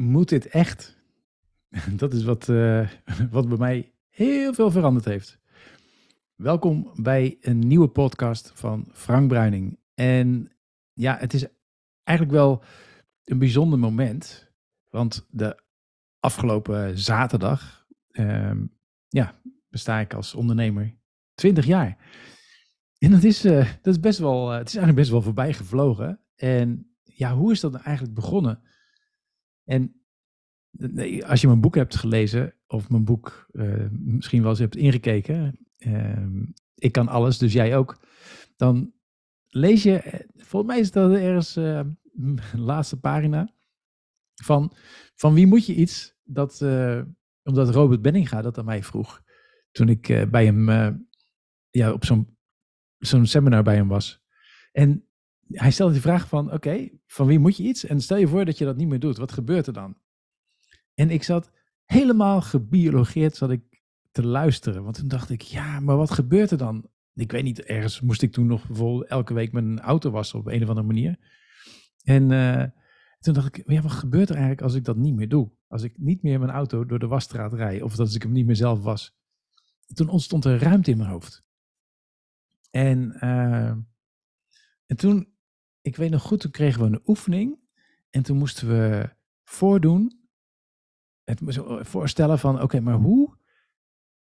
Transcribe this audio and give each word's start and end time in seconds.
moet 0.00 0.28
dit 0.28 0.46
echt? 0.46 0.98
Dat 1.96 2.12
is 2.12 2.24
wat, 2.24 2.48
uh, 2.48 2.88
wat 3.30 3.48
bij 3.48 3.58
mij 3.58 3.92
heel 4.08 4.54
veel 4.54 4.70
veranderd 4.70 5.04
heeft. 5.04 5.38
Welkom 6.34 6.90
bij 6.94 7.36
een 7.40 7.58
nieuwe 7.58 7.88
podcast 7.88 8.52
van 8.54 8.88
Frank 8.92 9.28
Bruining. 9.28 9.78
En 9.94 10.52
ja, 10.92 11.16
het 11.18 11.34
is 11.34 11.46
eigenlijk 12.02 12.38
wel 12.38 12.62
een 13.24 13.38
bijzonder 13.38 13.78
moment. 13.78 14.52
Want 14.88 15.26
de 15.30 15.62
afgelopen 16.20 16.98
zaterdag 16.98 17.86
uh, 18.10 18.52
ja, 19.08 19.40
besta 19.68 20.00
ik 20.00 20.14
als 20.14 20.34
ondernemer 20.34 20.98
20 21.34 21.66
jaar. 21.66 21.96
En 22.98 23.10
dat 23.10 23.22
is, 23.22 23.44
uh, 23.44 23.72
dat 23.82 23.94
is 23.94 24.00
best 24.00 24.18
wel, 24.18 24.48
het 24.48 24.68
is 24.68 24.74
eigenlijk 24.74 24.96
best 24.96 25.10
wel 25.10 25.22
voorbij 25.22 25.52
gevlogen. 25.52 26.20
En 26.34 26.94
ja, 27.02 27.34
hoe 27.34 27.52
is 27.52 27.60
dat 27.60 27.72
nou 27.72 27.84
eigenlijk 27.84 28.14
begonnen? 28.14 28.62
En 29.70 29.94
als 31.26 31.40
je 31.40 31.46
mijn 31.46 31.60
boek 31.60 31.74
hebt 31.74 31.96
gelezen, 31.96 32.54
of 32.66 32.88
mijn 32.88 33.04
boek 33.04 33.46
uh, 33.52 33.86
misschien 33.90 34.40
wel 34.40 34.50
eens 34.50 34.58
hebt 34.58 34.76
ingekeken, 34.76 35.58
uh, 35.78 36.26
ik 36.74 36.92
kan 36.92 37.08
alles, 37.08 37.38
dus 37.38 37.52
jij 37.52 37.76
ook, 37.76 38.00
dan 38.56 38.92
lees 39.48 39.82
je, 39.82 39.98
eh, 39.98 40.20
volgens 40.36 40.72
mij 40.72 40.80
is 40.80 40.90
dat 40.90 41.12
ergens 41.12 41.56
uh, 41.56 41.80
laatste 42.70 43.00
pagina, 43.00 43.54
van, 44.42 44.72
van 45.14 45.34
wie 45.34 45.46
moet 45.46 45.66
je 45.66 45.74
iets, 45.74 46.14
dat, 46.22 46.62
omdat 47.42 47.74
Robert 47.74 48.02
Benninga 48.02 48.42
dat 48.42 48.58
aan 48.58 48.64
mij 48.64 48.82
vroeg, 48.82 49.22
toen 49.70 49.88
ik 49.88 50.30
bij 50.30 50.44
hem, 50.44 50.68
ja, 51.70 51.92
op 51.92 52.04
zo'n 52.04 52.38
zo'n 52.98 53.26
seminar 53.26 53.62
bij 53.62 53.74
hem 53.74 53.88
was. 53.88 54.22
En 54.72 55.09
hij 55.52 55.70
stelde 55.70 55.92
die 55.92 56.02
vraag 56.02 56.28
van, 56.28 56.52
oké, 56.52 56.88
van 57.06 57.26
wie 57.26 57.38
moet 57.38 57.56
je 57.56 57.62
iets? 57.62 57.84
En 57.84 58.00
stel 58.00 58.16
je 58.16 58.28
voor 58.28 58.44
dat 58.44 58.58
je 58.58 58.64
dat 58.64 58.76
niet 58.76 58.88
meer 58.88 59.00
doet, 59.00 59.16
wat 59.16 59.32
gebeurt 59.32 59.66
er 59.66 59.72
dan? 59.72 59.96
En 60.94 61.10
ik 61.10 61.22
zat 61.22 61.50
helemaal 61.84 62.40
gebiologeerd 62.40 63.36
zat 63.36 63.50
ik 63.50 63.82
te 64.10 64.26
luisteren. 64.26 64.82
Want 64.82 64.96
toen 64.96 65.08
dacht 65.08 65.30
ik, 65.30 65.42
ja, 65.42 65.80
maar 65.80 65.96
wat 65.96 66.10
gebeurt 66.10 66.50
er 66.50 66.58
dan? 66.58 66.88
Ik 67.14 67.32
weet 67.32 67.42
niet, 67.42 67.62
ergens 67.62 68.00
moest 68.00 68.22
ik 68.22 68.32
toen 68.32 68.46
nog 68.46 68.66
bijvoorbeeld 68.66 69.10
elke 69.10 69.34
week 69.34 69.52
mijn 69.52 69.80
auto 69.80 70.10
wassen 70.10 70.38
op 70.38 70.46
een 70.46 70.62
of 70.62 70.68
andere 70.68 70.86
manier. 70.86 71.18
En 72.02 72.30
uh, 72.30 72.64
toen 73.18 73.34
dacht 73.34 73.56
ik, 73.56 73.70
ja, 73.70 73.82
wat 73.82 73.90
gebeurt 73.90 74.28
er 74.28 74.34
eigenlijk 74.34 74.62
als 74.62 74.74
ik 74.74 74.84
dat 74.84 74.96
niet 74.96 75.14
meer 75.14 75.28
doe? 75.28 75.50
Als 75.66 75.82
ik 75.82 75.98
niet 75.98 76.22
meer 76.22 76.38
mijn 76.38 76.50
auto 76.50 76.84
door 76.84 76.98
de 76.98 77.06
wasstraat 77.06 77.52
rijd, 77.52 77.82
of 77.82 77.96
dat 77.96 78.14
ik 78.14 78.22
hem 78.22 78.32
niet 78.32 78.46
meer 78.46 78.56
zelf 78.56 78.82
was. 78.82 79.18
Toen 79.94 80.08
ontstond 80.08 80.44
er 80.44 80.58
ruimte 80.58 80.90
in 80.90 80.96
mijn 80.96 81.10
hoofd. 81.10 81.44
En, 82.70 83.16
uh, 83.20 83.68
en 84.86 84.96
toen, 84.96 85.34
ik 85.80 85.96
weet 85.96 86.10
nog 86.10 86.22
goed, 86.22 86.40
toen 86.40 86.50
kregen 86.50 86.80
we 86.80 86.86
een 86.86 87.02
oefening. 87.06 87.58
En 88.10 88.22
toen 88.22 88.36
moesten 88.36 88.68
we 88.68 89.10
voordoen 89.44 90.20
het 91.24 91.54
zo 91.54 91.78
voorstellen 91.82 92.38
van, 92.38 92.62
oké, 92.62 92.80
maar 92.80 92.94
hoe, 92.94 93.36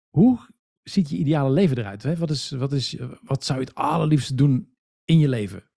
hoe 0.08 0.38
ziet 0.82 1.10
je 1.10 1.16
ideale 1.16 1.50
leven 1.50 1.78
eruit? 1.78 2.02
Hè? 2.02 2.16
Wat, 2.16 2.30
is, 2.30 2.50
wat, 2.50 2.72
is, 2.72 2.97
wat 3.22 3.44
zou 3.44 3.58
je 3.58 3.64
het 3.64 3.75
allerliefste 3.75 4.34
doen 4.34 4.75
in 5.05 5.19
je 5.19 5.28
leven? 5.28 5.70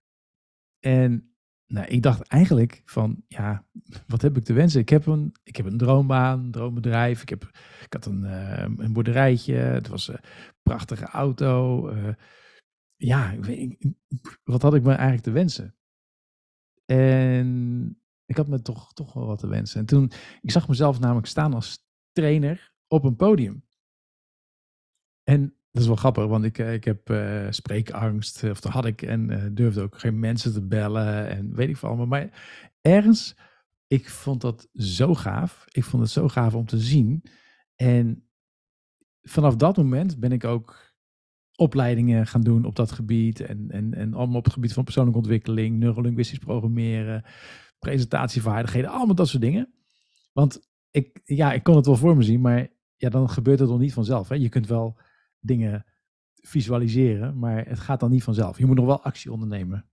En 0.79 1.31
nou, 1.67 1.87
ik 1.87 2.01
dacht 2.01 2.21
eigenlijk 2.21 2.81
van, 2.85 3.23
ja, 3.27 3.65
wat 4.07 4.21
heb 4.21 4.37
ik 4.37 4.43
te 4.43 4.53
wensen? 4.53 4.81
Ik 4.81 4.89
heb 4.89 5.05
een, 5.05 5.35
ik 5.43 5.55
heb 5.55 5.65
een 5.65 5.77
droombaan, 5.77 6.39
een 6.39 6.51
droombedrijf. 6.51 7.21
Ik, 7.21 7.29
heb, 7.29 7.43
ik 7.85 7.93
had 7.93 8.05
een, 8.05 8.23
uh, 8.23 8.65
een 8.77 8.93
boerderijtje. 8.93 9.55
Het 9.55 9.87
was 9.87 10.07
een 10.07 10.19
prachtige 10.63 11.05
auto. 11.05 11.89
Uh, 11.89 12.07
ja, 12.97 13.35
wat 14.43 14.61
had 14.61 14.73
ik 14.73 14.83
me 14.83 14.91
eigenlijk 14.91 15.23
te 15.23 15.31
wensen? 15.31 15.75
En 16.85 18.01
ik 18.25 18.37
had 18.37 18.47
me 18.47 18.61
toch, 18.61 18.93
toch 18.93 19.13
wel 19.13 19.25
wat 19.25 19.39
te 19.39 19.47
wensen. 19.47 19.79
En 19.79 19.85
toen, 19.85 20.11
ik 20.41 20.51
zag 20.51 20.67
mezelf 20.67 20.99
namelijk 20.99 21.27
staan 21.27 21.53
als 21.53 21.85
trainer 22.11 22.73
op 22.87 23.03
een 23.03 23.15
podium. 23.15 23.65
En 25.23 25.41
dat 25.71 25.81
is 25.81 25.87
wel 25.87 25.95
grappig, 25.95 26.25
want 26.25 26.43
ik, 26.43 26.57
eh, 26.57 26.73
ik 26.73 26.83
heb 26.83 27.09
uh, 27.09 27.47
spreekangst, 27.49 28.43
of 28.43 28.59
dat 28.59 28.71
had 28.71 28.85
ik, 28.85 29.01
en 29.01 29.53
durfde 29.55 29.81
ook 29.81 29.99
geen 29.99 30.19
mensen 30.19 30.53
te 30.53 30.67
bellen 30.67 31.29
en 31.29 31.55
weet 31.55 31.69
ik 31.69 31.77
veel 31.77 31.89
allemaal. 31.89 32.07
Maar 32.07 32.29
ergens, 32.81 33.35
ik 33.87 34.09
vond 34.09 34.41
dat 34.41 34.69
zo 34.73 35.15
gaaf. 35.15 35.65
Ik 35.71 35.83
vond 35.83 36.03
het 36.03 36.11
zo 36.11 36.27
gaaf 36.27 36.53
om 36.53 36.65
te 36.65 36.79
zien. 36.79 37.23
En 37.75 38.29
vanaf 39.21 39.55
dat 39.55 39.77
moment 39.77 40.19
ben 40.19 40.31
ik 40.31 40.43
ook 40.43 40.86
opleidingen 41.57 42.27
gaan 42.27 42.41
doen 42.41 42.65
op 42.65 42.75
dat 42.75 42.91
gebied. 42.91 43.39
En, 43.39 43.65
en, 43.69 43.93
en 43.93 44.13
allemaal 44.13 44.37
op 44.37 44.43
het 44.43 44.53
gebied 44.53 44.73
van 44.73 44.83
persoonlijke 44.83 45.19
ontwikkeling, 45.19 45.77
neurolinguistisch 45.77 46.39
programmeren, 46.39 47.23
presentatievaardigheden, 47.79 48.89
allemaal 48.89 49.15
dat 49.15 49.27
soort 49.27 49.41
dingen. 49.41 49.73
Want 50.33 50.69
ik, 50.91 51.21
ja, 51.23 51.53
ik 51.53 51.63
kon 51.63 51.75
het 51.75 51.85
wel 51.85 51.95
voor 51.95 52.15
me 52.15 52.23
zien, 52.23 52.41
maar 52.41 52.67
ja, 52.95 53.09
dan 53.09 53.29
gebeurt 53.29 53.59
het 53.59 53.69
nog 53.69 53.79
niet 53.79 53.93
vanzelf. 53.93 54.29
Hè? 54.29 54.35
Je 54.35 54.49
kunt 54.49 54.67
wel 54.67 54.99
dingen 55.39 55.85
visualiseren, 56.33 57.39
maar 57.39 57.67
het 57.67 57.79
gaat 57.79 57.99
dan 57.99 58.11
niet 58.11 58.23
vanzelf. 58.23 58.57
Je 58.57 58.65
moet 58.65 58.75
nog 58.75 58.85
wel 58.85 59.03
actie 59.03 59.31
ondernemen. 59.31 59.89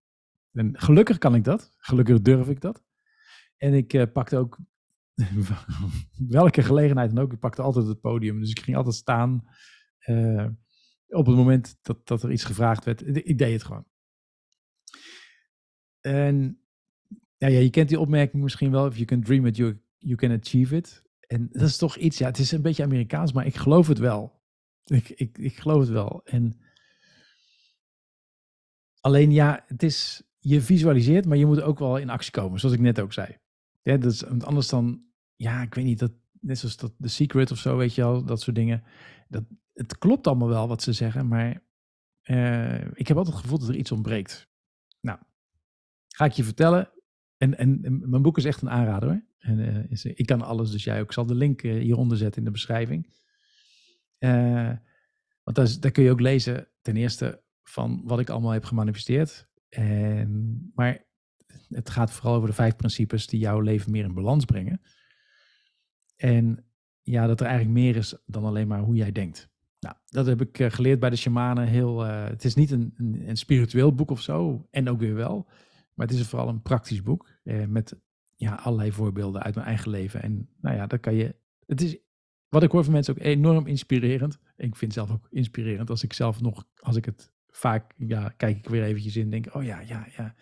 En 0.52 0.78
gelukkig 0.78 1.18
kan 1.18 1.34
ik 1.34 1.44
dat. 1.44 1.74
Gelukkig 1.76 2.20
durf 2.20 2.48
ik 2.48 2.60
dat. 2.60 2.84
En 3.56 3.74
ik 3.74 3.92
uh, 3.92 4.02
pakte 4.12 4.36
ook 4.36 4.58
welke 6.28 6.62
gelegenheid 6.62 7.14
dan 7.14 7.24
ook. 7.24 7.32
Ik 7.32 7.38
pakte 7.38 7.62
altijd 7.62 7.86
het 7.86 8.00
podium. 8.00 8.40
Dus 8.40 8.50
ik 8.50 8.60
ging 8.60 8.76
altijd 8.76 8.94
staan 8.94 9.48
uh, 10.06 10.46
op 11.14 11.26
het 11.26 11.36
moment 11.36 11.76
dat, 11.82 12.06
dat 12.06 12.22
er 12.22 12.32
iets 12.32 12.44
gevraagd 12.44 12.84
werd. 12.84 13.26
Ik 13.26 13.38
deed 13.38 13.52
het 13.52 13.62
gewoon. 13.62 13.86
En 16.00 16.58
ja, 17.36 17.46
je 17.48 17.70
kent 17.70 17.88
die 17.88 18.00
opmerking 18.00 18.42
misschien 18.42 18.70
wel. 18.70 18.86
If 18.86 18.94
you 18.94 19.04
can 19.04 19.22
dream 19.22 19.46
it, 19.46 19.56
you, 19.56 19.80
you 19.98 20.16
can 20.16 20.30
achieve 20.30 20.76
it. 20.76 21.02
En 21.26 21.48
dat 21.52 21.68
is 21.68 21.76
toch 21.76 21.96
iets, 21.96 22.18
ja, 22.18 22.26
het 22.26 22.38
is 22.38 22.52
een 22.52 22.62
beetje 22.62 22.82
Amerikaans, 22.82 23.32
maar 23.32 23.46
ik 23.46 23.56
geloof 23.56 23.86
het 23.86 23.98
wel. 23.98 24.42
Ik, 24.84 25.08
ik, 25.08 25.38
ik 25.38 25.56
geloof 25.56 25.80
het 25.80 25.88
wel. 25.88 26.20
En 26.24 26.60
alleen 29.00 29.32
ja, 29.32 29.64
het 29.66 29.82
is, 29.82 30.22
je 30.38 30.60
visualiseert, 30.60 31.26
maar 31.26 31.36
je 31.36 31.46
moet 31.46 31.60
ook 31.60 31.78
wel 31.78 31.96
in 31.96 32.10
actie 32.10 32.32
komen, 32.32 32.60
zoals 32.60 32.74
ik 32.74 32.80
net 32.80 33.00
ook 33.00 33.12
zei. 33.12 33.38
Ja, 33.82 33.96
dat 33.96 34.12
is 34.12 34.24
anders 34.24 34.68
dan, 34.68 35.04
ja, 35.36 35.62
ik 35.62 35.74
weet 35.74 35.84
niet, 35.84 35.98
dat, 35.98 36.12
net 36.40 36.58
zoals 36.58 36.76
dat 36.76 36.92
The 37.00 37.08
Secret 37.08 37.50
of 37.50 37.58
zo, 37.58 37.76
weet 37.76 37.94
je 37.94 38.02
wel, 38.02 38.24
dat 38.24 38.40
soort 38.40 38.56
dingen. 38.56 38.82
Dat, 39.28 39.44
het 39.74 39.98
klopt 39.98 40.26
allemaal 40.26 40.48
wel 40.48 40.68
wat 40.68 40.82
ze 40.82 40.92
zeggen, 40.92 41.28
maar 41.28 41.62
uh, 42.24 42.84
ik 42.84 43.08
heb 43.08 43.16
altijd 43.16 43.34
het 43.34 43.44
gevoel 43.44 43.58
dat 43.58 43.68
er 43.68 43.76
iets 43.76 43.92
ontbreekt. 43.92 44.48
Nou, 45.00 45.18
ga 46.08 46.24
ik 46.24 46.32
je 46.32 46.44
vertellen, 46.44 46.90
en, 47.36 47.58
en, 47.58 47.80
mijn 48.08 48.22
boek 48.22 48.38
is 48.38 48.44
echt 48.44 48.62
een 48.62 48.70
aanrader 48.70 49.08
hoor. 49.08 49.24
En, 49.38 49.88
is, 49.90 50.04
ik 50.04 50.26
kan 50.26 50.42
alles, 50.42 50.70
dus 50.70 50.84
jij 50.84 51.00
ook. 51.00 51.06
Ik 51.06 51.12
zal 51.12 51.26
de 51.26 51.34
link 51.34 51.62
uh, 51.62 51.82
hieronder 51.82 52.16
zetten 52.16 52.38
in 52.38 52.44
de 52.44 52.50
beschrijving. 52.50 53.12
Want 55.42 55.56
daar, 55.56 55.76
daar, 55.80 55.90
kun 55.90 56.02
je 56.02 56.10
ook 56.10 56.20
lezen, 56.20 56.68
ten 56.82 56.96
eerste, 56.96 57.42
van 57.62 58.02
wat 58.04 58.20
ik 58.20 58.28
allemaal 58.28 58.50
heb 58.50 58.64
gemanifesteerd. 58.64 59.48
En, 59.68 60.70
maar 60.74 61.04
het 61.68 61.90
gaat 61.90 62.10
vooral 62.10 62.34
over 62.34 62.48
de 62.48 62.54
vijf 62.54 62.76
principes 62.76 63.26
die 63.26 63.40
jouw 63.40 63.60
leven 63.60 63.90
meer 63.90 64.04
in 64.04 64.14
balans 64.14 64.44
brengen. 64.44 64.80
En 66.16 66.64
ja, 67.02 67.26
dat 67.26 67.40
er 67.40 67.46
eigenlijk 67.46 67.78
meer 67.78 67.96
is 67.96 68.16
dan 68.26 68.44
alleen 68.44 68.68
maar 68.68 68.80
hoe 68.80 68.94
jij 68.94 69.12
denkt. 69.12 69.52
Nou, 69.84 69.96
dat 70.06 70.26
heb 70.26 70.40
ik 70.40 70.72
geleerd 70.72 71.00
bij 71.00 71.10
de 71.10 71.16
shamanen. 71.16 71.66
Heel, 71.66 72.00
het 72.00 72.44
is 72.44 72.54
niet 72.54 72.70
een, 72.70 72.94
een, 72.96 73.28
een 73.28 73.36
spiritueel 73.36 73.94
boek 73.94 74.10
of 74.10 74.20
zo, 74.20 74.66
en 74.70 74.88
ook 74.88 74.98
weer 74.98 75.14
wel. 75.14 75.46
Maar 75.94 76.06
het 76.06 76.16
is 76.16 76.26
vooral 76.26 76.48
een 76.48 76.62
praktisch 76.62 77.02
boek 77.02 77.28
eh, 77.42 77.66
met 77.66 77.96
ja, 78.36 78.54
allerlei 78.54 78.92
voorbeelden 78.92 79.42
uit 79.42 79.54
mijn 79.54 79.66
eigen 79.66 79.90
leven. 79.90 80.22
En 80.22 80.48
nou 80.60 80.76
ja, 80.76 80.86
dat 80.86 81.00
kan 81.00 81.14
je. 81.14 81.34
Het 81.66 81.80
is 81.80 81.98
wat 82.48 82.62
ik 82.62 82.70
hoor 82.70 82.84
van 82.84 82.92
mensen 82.92 83.14
ook 83.14 83.22
enorm 83.22 83.66
inspirerend. 83.66 84.38
Ik 84.56 84.76
vind 84.76 84.80
het 84.80 84.92
zelf 84.92 85.10
ook 85.10 85.26
inspirerend 85.30 85.90
als 85.90 86.02
ik 86.02 86.12
zelf 86.12 86.40
nog, 86.40 86.64
als 86.80 86.96
ik 86.96 87.04
het 87.04 87.32
vaak, 87.48 87.92
ja, 87.96 88.28
kijk 88.28 88.56
ik 88.56 88.68
weer 88.68 88.82
eventjes 88.82 89.16
in 89.16 89.22
en 89.22 89.30
denk, 89.30 89.54
oh 89.54 89.64
ja, 89.64 89.80
ja, 89.80 90.06
ja. 90.16 90.34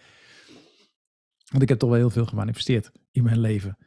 Want 1.50 1.62
ik 1.62 1.68
heb 1.68 1.78
toch 1.78 1.88
wel 1.88 1.98
heel 1.98 2.10
veel 2.10 2.26
gemanifesteerd 2.26 2.92
in 3.10 3.22
mijn 3.22 3.40
leven. 3.40 3.78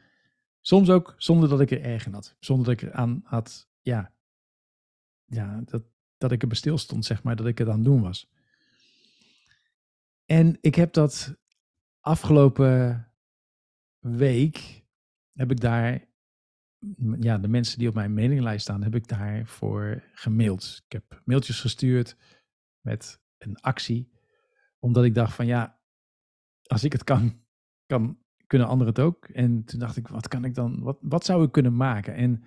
Soms 0.61 0.90
ook 0.90 1.13
zonder 1.17 1.49
dat 1.49 1.61
ik 1.61 1.72
er 1.72 1.81
erg 1.81 2.05
in 2.05 2.13
had. 2.13 2.35
Zonder 2.40 2.66
dat 2.66 2.73
ik 2.73 2.81
er 2.81 2.93
aan 2.93 3.22
had, 3.23 3.69
ja, 3.81 4.13
ja 5.25 5.61
dat, 5.66 5.83
dat 6.17 6.31
ik 6.31 6.41
er 6.41 6.47
bestil 6.47 6.77
stond, 6.77 7.05
zeg 7.05 7.23
maar, 7.23 7.35
dat 7.35 7.47
ik 7.47 7.57
het 7.57 7.67
aan 7.67 7.75
het 7.75 7.83
doen 7.83 8.01
was. 8.01 8.31
En 10.25 10.57
ik 10.61 10.75
heb 10.75 10.93
dat 10.93 11.35
afgelopen 11.99 13.07
week 13.99 14.85
heb 15.33 15.51
ik 15.51 15.59
daar, 15.59 16.07
ja, 17.19 17.37
de 17.37 17.47
mensen 17.47 17.79
die 17.79 17.87
op 17.87 17.93
mijn 17.93 18.13
mailinglijst 18.13 18.61
staan, 18.61 18.83
heb 18.83 18.95
ik 18.95 19.07
daarvoor 19.07 20.03
gemaild. 20.13 20.81
Ik 20.85 20.91
heb 20.91 21.22
mailtjes 21.25 21.59
gestuurd 21.59 22.17
met 22.81 23.19
een 23.37 23.59
actie, 23.59 24.11
omdat 24.79 25.03
ik 25.03 25.13
dacht 25.13 25.33
van 25.33 25.45
ja, 25.45 25.79
als 26.63 26.83
ik 26.83 26.91
het 26.91 27.03
kan, 27.03 27.43
kan 27.85 28.19
kunnen 28.47 28.67
anderen 28.67 28.93
het 28.93 29.03
ook. 29.03 29.28
En 29.28 29.63
toen 29.63 29.79
dacht 29.79 29.97
ik, 29.97 30.07
wat 30.07 30.28
kan 30.28 30.45
ik 30.45 30.55
dan, 30.55 30.79
wat, 30.79 30.97
wat 31.01 31.25
zou 31.25 31.43
ik 31.43 31.51
kunnen 31.51 31.75
maken? 31.75 32.16
En 32.16 32.43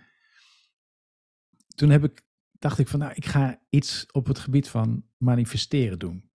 toen 1.66 1.90
heb 1.90 2.04
ik, 2.04 2.26
dacht 2.58 2.78
ik 2.78 2.88
van 2.88 2.99
nou, 2.99 3.12
ik 3.14 3.26
ga 3.26 3.60
iets 3.69 4.06
op 4.12 4.26
het 4.26 4.38
gebied 4.38 4.69
van 4.69 5.05
manifesteren 5.16 5.99
doen. 5.99 6.31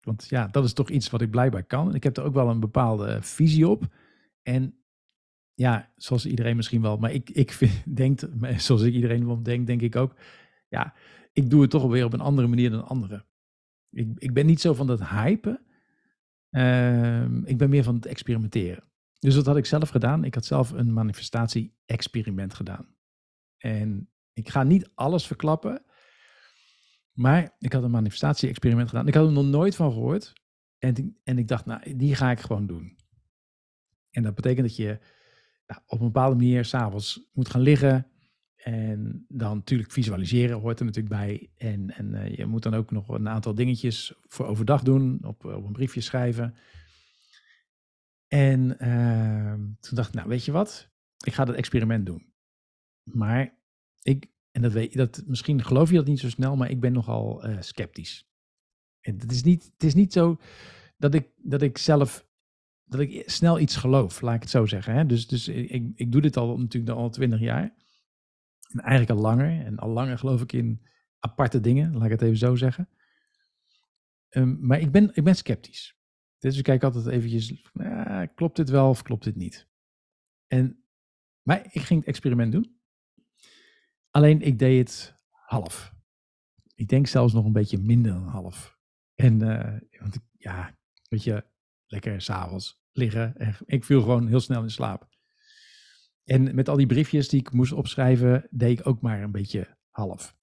Want 0.00 0.26
ja, 0.28 0.46
dat 0.46 0.64
is 0.64 0.72
toch 0.72 0.90
iets 0.90 1.10
wat 1.10 1.20
ik 1.20 1.30
blijkbaar 1.30 1.64
kan. 1.64 1.94
Ik 1.94 2.02
heb 2.02 2.16
er 2.16 2.24
ook 2.24 2.34
wel 2.34 2.48
een 2.48 2.60
bepaalde 2.60 3.22
visie 3.22 3.68
op. 3.68 3.94
En 4.42 4.82
ja, 5.54 5.92
zoals 5.96 6.26
iedereen 6.26 6.56
misschien 6.56 6.82
wel, 6.82 6.96
maar 6.96 7.12
ik, 7.12 7.30
ik 7.30 7.52
vind, 7.52 7.82
denk, 7.96 8.20
zoals 8.56 8.82
ik 8.82 8.94
iedereen 8.94 9.26
wel 9.26 9.42
denkt, 9.42 9.66
denk 9.66 9.82
ik 9.82 9.96
ook, 9.96 10.14
ja, 10.68 10.94
ik 11.32 11.50
doe 11.50 11.60
het 11.60 11.70
toch 11.70 11.86
weer 11.86 12.04
op 12.04 12.12
een 12.12 12.20
andere 12.20 12.48
manier 12.48 12.70
dan 12.70 12.86
anderen. 12.86 13.26
Ik, 13.90 14.08
ik 14.18 14.32
ben 14.32 14.46
niet 14.46 14.60
zo 14.60 14.74
van 14.74 14.86
dat 14.86 15.08
hypen. 15.08 15.62
Ehm, 16.50 17.44
ik 17.44 17.58
ben 17.58 17.70
meer 17.70 17.82
van 17.82 17.94
het 17.94 18.06
experimenteren. 18.06 18.84
Dus 19.18 19.34
dat 19.34 19.46
had 19.46 19.56
ik 19.56 19.66
zelf 19.66 19.88
gedaan. 19.88 20.24
Ik 20.24 20.34
had 20.34 20.44
zelf 20.44 20.70
een 20.70 20.92
manifestatie-experiment 20.92 22.54
gedaan. 22.54 22.96
En 23.56 24.10
ik 24.38 24.48
ga 24.48 24.62
niet 24.62 24.90
alles 24.94 25.26
verklappen. 25.26 25.82
Maar 27.12 27.56
ik 27.58 27.72
had 27.72 27.82
een 27.82 27.90
manifestatie-experiment 27.90 28.88
gedaan. 28.88 29.06
Ik 29.06 29.14
had 29.14 29.26
er 29.26 29.32
nog 29.32 29.44
nooit 29.44 29.76
van 29.76 29.92
gehoord. 29.92 30.32
En, 30.78 31.18
en 31.24 31.38
ik 31.38 31.48
dacht, 31.48 31.66
nou, 31.66 31.96
die 31.96 32.14
ga 32.14 32.30
ik 32.30 32.40
gewoon 32.40 32.66
doen. 32.66 32.96
En 34.10 34.22
dat 34.22 34.34
betekent 34.34 34.66
dat 34.66 34.76
je 34.76 34.98
op 35.86 36.00
een 36.00 36.06
bepaalde 36.06 36.36
manier 36.36 36.64
s'avonds 36.64 37.28
moet 37.32 37.48
gaan 37.48 37.60
liggen. 37.60 38.06
En 38.56 39.24
dan 39.28 39.56
natuurlijk 39.56 39.92
visualiseren 39.92 40.60
hoort 40.60 40.78
er 40.78 40.84
natuurlijk 40.84 41.14
bij. 41.14 41.50
En, 41.56 41.90
en 41.90 42.14
uh, 42.14 42.36
je 42.36 42.46
moet 42.46 42.62
dan 42.62 42.74
ook 42.74 42.90
nog 42.90 43.08
een 43.08 43.28
aantal 43.28 43.54
dingetjes 43.54 44.14
voor 44.26 44.46
overdag 44.46 44.82
doen, 44.82 45.18
op, 45.24 45.44
op 45.44 45.64
een 45.64 45.72
briefje 45.72 46.00
schrijven. 46.00 46.54
En 48.26 48.76
uh, 48.80 49.52
toen 49.80 49.96
dacht 49.96 50.08
ik, 50.08 50.14
nou 50.14 50.28
weet 50.28 50.44
je 50.44 50.52
wat, 50.52 50.90
ik 51.24 51.32
ga 51.32 51.44
dat 51.44 51.54
experiment 51.54 52.06
doen. 52.06 52.32
Maar 53.02 53.57
ik, 54.08 54.30
en 54.50 54.62
dat 54.62 54.72
weet 54.72 54.96
dat, 54.96 55.22
misschien 55.26 55.64
geloof 55.64 55.90
je 55.90 55.96
dat 55.96 56.06
niet 56.06 56.20
zo 56.20 56.28
snel, 56.28 56.56
maar 56.56 56.70
ik 56.70 56.80
ben 56.80 56.92
nogal 56.92 57.48
uh, 57.48 57.60
sceptisch. 57.60 58.28
En 59.00 59.18
het 59.18 59.32
is 59.32 59.42
niet, 59.42 59.64
het 59.72 59.82
is 59.82 59.94
niet 59.94 60.12
zo 60.12 60.38
dat 60.96 61.14
ik, 61.14 61.28
dat 61.36 61.62
ik 61.62 61.78
zelf 61.78 62.26
dat 62.88 63.00
ik 63.00 63.30
snel 63.30 63.58
iets 63.58 63.76
geloof, 63.76 64.20
laat 64.20 64.34
ik 64.34 64.40
het 64.40 64.50
zo 64.50 64.66
zeggen. 64.66 64.94
Hè? 64.94 65.06
Dus, 65.06 65.26
dus 65.26 65.48
ik, 65.48 65.92
ik 65.94 66.12
doe 66.12 66.20
dit 66.20 66.36
al 66.36 66.58
natuurlijk 66.58 66.96
al 66.96 67.10
twintig 67.10 67.40
jaar. 67.40 67.74
En 68.68 68.80
eigenlijk 68.80 69.10
al 69.10 69.24
langer. 69.24 69.64
En 69.64 69.78
al 69.78 69.88
langer 69.88 70.18
geloof 70.18 70.42
ik 70.42 70.52
in 70.52 70.82
aparte 71.18 71.60
dingen, 71.60 71.92
laat 71.92 72.04
ik 72.04 72.10
het 72.10 72.22
even 72.22 72.36
zo 72.36 72.56
zeggen. 72.56 72.88
Um, 74.28 74.58
maar 74.60 74.80
ik 74.80 74.92
ben, 74.92 75.10
ik 75.14 75.24
ben 75.24 75.36
sceptisch. 75.36 75.96
Dus 76.38 76.56
ik 76.56 76.64
kijk 76.64 76.82
altijd 76.82 77.06
eventjes, 77.06 77.62
klopt 78.34 78.56
dit 78.56 78.68
wel 78.68 78.88
of 78.88 79.02
klopt 79.02 79.24
dit 79.24 79.36
niet? 79.36 79.68
En, 80.46 80.84
maar 81.42 81.64
ik 81.70 81.80
ging 81.80 82.00
het 82.00 82.08
experiment 82.08 82.52
doen. 82.52 82.77
Alleen 84.18 84.42
ik 84.42 84.58
deed 84.58 84.88
het 84.88 85.16
half. 85.30 85.94
Ik 86.74 86.88
denk 86.88 87.06
zelfs 87.06 87.32
nog 87.32 87.44
een 87.44 87.52
beetje 87.52 87.78
minder 87.78 88.12
dan 88.12 88.26
half. 88.26 88.78
En 89.14 89.40
uh, 89.40 90.00
want 90.00 90.14
ik, 90.14 90.22
ja, 90.32 90.76
weet 91.08 91.24
je, 91.24 91.44
lekker 91.86 92.20
s'avonds 92.20 92.82
liggen. 92.92 93.36
En 93.36 93.56
ik 93.64 93.84
viel 93.84 94.00
gewoon 94.00 94.28
heel 94.28 94.40
snel 94.40 94.62
in 94.62 94.70
slaap. 94.70 95.08
En 96.24 96.54
met 96.54 96.68
al 96.68 96.76
die 96.76 96.86
briefjes 96.86 97.28
die 97.28 97.40
ik 97.40 97.52
moest 97.52 97.72
opschrijven, 97.72 98.48
deed 98.50 98.78
ik 98.78 98.86
ook 98.86 99.00
maar 99.00 99.22
een 99.22 99.32
beetje 99.32 99.76
half. 99.90 100.36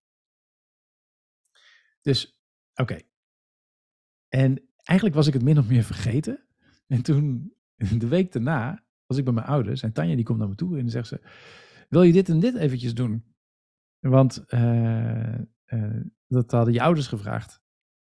Dus, 2.02 2.40
oké. 2.74 3.00
En 4.28 4.70
eigenlijk 4.84 5.18
was 5.18 5.28
ik 5.28 5.34
het 5.34 5.44
min 5.44 5.60
of 5.60 5.68
meer 5.68 5.84
vergeten. 5.84 6.48
En 6.88 7.02
toen, 7.02 7.54
de 7.98 8.08
week 8.08 8.32
daarna, 8.32 8.86
was 9.06 9.18
ik 9.18 9.24
bij 9.24 9.34
mijn 9.34 9.48
ouders. 9.48 9.82
En 9.82 9.94
Tanja 9.94 10.16
die 10.16 10.26
komt 10.26 10.40
naar 10.40 10.50
me 10.50 10.56
toe 10.56 10.78
en 10.78 10.90
zegt 10.90 11.08
ze, 11.08 11.22
wil 11.90 12.04
je 12.04 12.14
dit 12.14 12.30
en 12.30 12.40
dit 12.40 12.56
eventjes 12.56 12.94
doen? 12.94 13.34
Want 14.10 14.44
uh, 14.48 15.38
uh, 15.66 16.02
dat 16.28 16.52
hadden 16.52 16.74
je 16.74 16.82
ouders 16.82 17.08
gevraagd. 17.08 17.62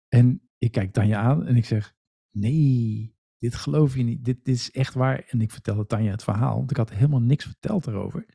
En 0.08 0.48
ik 0.58 0.72
kijk 0.72 0.92
Tanja 0.92 1.20
aan 1.20 1.46
en 1.46 1.56
ik 1.56 1.64
zeg, 1.64 1.94
nee, 2.30 3.16
dit 3.38 3.54
geloof 3.54 3.96
je 3.96 4.02
niet, 4.02 4.24
dit, 4.24 4.48
is 4.48 4.70
echt 4.70 4.94
waar. 4.94 5.24
En 5.28 5.40
ik 5.40 5.50
vertelde 5.50 5.86
Tanja 5.86 6.10
het 6.10 6.22
verhaal, 6.22 6.56
want 6.56 6.70
ik 6.70 6.76
had 6.76 6.90
helemaal 6.90 7.20
niks 7.20 7.44
verteld 7.44 7.86
erover. 7.86 8.26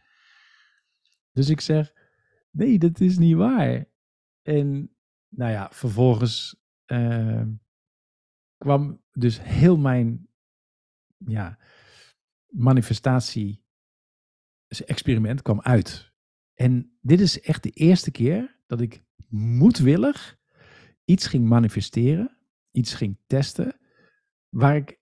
Dus 1.32 1.50
ik 1.50 1.62
zeg, 1.62 1.94
nee, 2.52 2.80
dat 2.80 3.00
is 3.00 3.18
niet 3.18 3.36
waar. 3.36 3.86
En 4.42 4.96
nou 5.28 5.52
ja, 5.52 5.70
vervolgens 5.72 6.64
uh, 6.86 7.48
kwam 8.58 9.04
dus 9.12 9.42
heel 9.42 9.78
mijn 9.78 10.28
ja, 11.18 11.60
manifestatie 12.48 13.64
experiment 14.68 15.42
kwam 15.42 15.62
uit. 15.62 16.09
En 16.60 16.98
dit 17.02 17.20
is 17.20 17.42
echt 17.42 17.64
de 17.64 17.70
eerste 17.70 18.12
keer 18.12 18.60
dat 18.68 18.82
ik 18.82 19.04
moedwillig 19.30 20.38
iets 21.06 21.28
ging 21.28 21.48
manifesteren, 21.48 22.38
iets 22.72 22.94
ging 22.94 23.18
testen, 23.28 23.80
waar 24.50 24.76
ik 24.76 25.00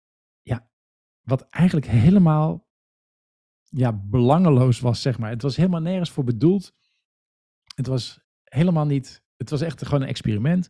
wat 1.28 1.42
eigenlijk 1.42 1.86
helemaal 1.86 2.68
ja, 3.64 3.94
belangeloos 3.94 4.80
was, 4.80 5.02
zeg 5.02 5.20
maar. 5.20 5.30
Het 5.30 5.42
was 5.42 5.56
helemaal 5.56 5.82
nergens 5.82 6.12
voor 6.12 6.24
bedoeld. 6.24 6.74
Het 7.76 7.88
was 7.88 8.20
helemaal 8.44 8.86
niet, 8.86 9.24
het 9.36 9.50
was 9.50 9.62
echt 9.62 9.86
gewoon 9.86 10.02
een 10.02 10.08
experiment. 10.08 10.70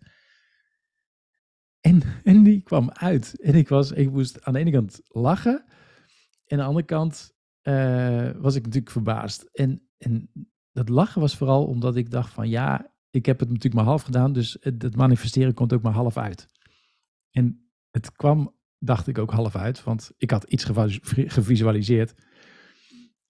En, 1.80 2.02
en 2.24 2.44
die 2.44 2.62
kwam 2.62 2.90
uit. 2.92 3.42
En 3.42 3.56
ik, 3.56 3.68
was, 3.68 3.92
ik 3.92 4.12
moest 4.12 4.44
aan 4.44 4.54
de 4.54 4.60
ene 4.60 4.72
kant 4.72 5.02
lachen. 5.08 5.66
En 6.46 6.58
aan 6.58 6.64
de 6.64 6.64
andere 6.64 6.86
kant 6.86 7.36
uh, 7.62 8.32
was 8.32 8.56
ik 8.56 8.64
natuurlijk 8.64 8.92
verbaasd. 8.92 9.44
En, 9.44 9.90
en 9.98 10.30
dat 10.78 10.90
lachen 10.90 11.22
was 11.22 11.38
vooral 11.38 11.66
omdat 11.66 11.96
ik 11.96 12.10
dacht 12.10 12.34
van 12.34 12.50
ja, 12.50 12.94
ik 13.10 13.26
heb 13.26 13.40
het 13.40 13.48
natuurlijk 13.48 13.76
maar 13.76 13.84
half 13.84 14.02
gedaan. 14.02 14.34
Dus 14.34 14.58
het, 14.60 14.82
het 14.82 14.96
manifesteren 14.96 15.54
komt 15.54 15.74
ook 15.74 15.82
maar 15.82 15.94
half 15.94 16.18
uit. 16.18 16.48
En 17.32 17.72
het 17.92 18.12
kwam 18.12 18.56
dacht 18.78 19.08
ik 19.08 19.18
ook 19.18 19.32
half 19.32 19.56
uit, 19.56 19.84
want 19.84 20.12
ik 20.18 20.32
had 20.32 20.44
iets 20.44 20.64
gevisualiseerd. 21.12 22.14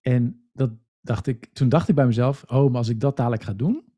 En 0.00 0.50
dat 0.52 0.70
dacht 1.00 1.26
ik, 1.26 1.46
toen 1.52 1.68
dacht 1.68 1.88
ik 1.88 1.94
bij 1.94 2.06
mezelf, 2.06 2.44
oh, 2.46 2.68
maar 2.68 2.78
als 2.78 2.88
ik 2.88 3.00
dat 3.00 3.16
dadelijk 3.16 3.42
ga 3.42 3.52
doen, 3.52 3.92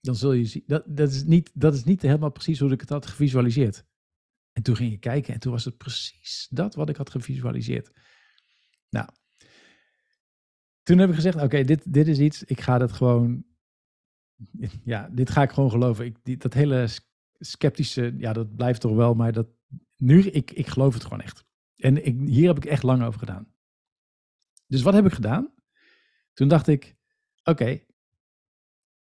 dan 0.00 0.16
zul 0.16 0.32
je 0.32 0.44
zien, 0.44 0.62
dat, 0.66 0.84
dat, 0.86 1.10
is 1.10 1.24
niet, 1.24 1.50
dat 1.54 1.74
is 1.74 1.84
niet 1.84 2.02
helemaal 2.02 2.30
precies 2.30 2.58
hoe 2.58 2.72
ik 2.72 2.80
het 2.80 2.88
had 2.88 3.06
gevisualiseerd. 3.06 3.84
En 4.52 4.62
toen 4.62 4.76
ging 4.76 4.92
ik 4.92 5.00
kijken 5.00 5.34
en 5.34 5.40
toen 5.40 5.52
was 5.52 5.64
het 5.64 5.76
precies 5.76 6.48
dat 6.50 6.74
wat 6.74 6.88
ik 6.88 6.96
had 6.96 7.10
gevisualiseerd. 7.10 7.90
Nou, 8.90 9.08
toen 10.90 10.98
heb 10.98 11.08
ik 11.08 11.14
gezegd, 11.14 11.42
oké, 11.42 11.64
dit, 11.64 11.92
dit 11.92 12.08
is 12.08 12.18
iets, 12.18 12.44
ik 12.44 12.60
ga 12.60 12.78
dat 12.78 12.92
gewoon, 12.92 13.44
ja, 14.84 15.08
dit 15.08 15.30
ga 15.30 15.42
ik 15.42 15.50
gewoon 15.50 15.70
geloven. 15.70 16.04
Ik, 16.04 16.16
die, 16.22 16.36
dat 16.36 16.54
hele 16.54 16.88
sceptische, 17.38 18.14
ja, 18.18 18.32
dat 18.32 18.56
blijft 18.56 18.80
toch 18.80 18.94
wel, 18.94 19.14
maar 19.14 19.32
dat, 19.32 19.48
nu, 19.96 20.22
ik, 20.22 20.50
ik 20.50 20.66
geloof 20.66 20.94
het 20.94 21.02
gewoon 21.02 21.20
echt. 21.20 21.44
En 21.76 22.06
ik, 22.06 22.18
hier 22.28 22.46
heb 22.46 22.56
ik 22.56 22.64
echt 22.64 22.82
lang 22.82 23.02
over 23.02 23.18
gedaan. 23.18 23.54
Dus 24.66 24.82
wat 24.82 24.94
heb 24.94 25.06
ik 25.06 25.12
gedaan? 25.12 25.54
Toen 26.32 26.48
dacht 26.48 26.66
ik, 26.66 26.96
oké, 27.42 27.80